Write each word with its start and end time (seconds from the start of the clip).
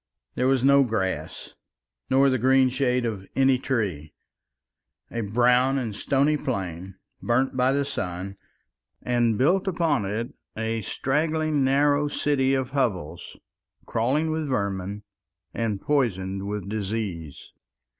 There 0.33 0.47
was 0.47 0.63
no 0.63 0.83
grass 0.83 1.51
nor 2.09 2.31
the 2.31 2.39
green 2.39 2.69
shade 2.69 3.05
of 3.05 3.27
any 3.35 3.59
tree. 3.59 4.15
A 5.11 5.21
brown 5.21 5.77
and 5.77 5.95
stony 5.95 6.37
plain, 6.37 6.95
burnt 7.21 7.55
by 7.55 7.71
the 7.71 7.85
sun, 7.85 8.35
and, 9.03 9.37
built 9.37 9.67
upon 9.67 10.05
it 10.07 10.33
a 10.57 10.81
straggling 10.81 11.63
narrow 11.63 12.07
city 12.07 12.55
of 12.55 12.71
hovels 12.71 13.37
crawling 13.85 14.31
with 14.31 14.47
vermin 14.47 15.03
and 15.53 15.79
poisoned 15.79 16.47
with 16.47 16.67
disease. 16.67 17.51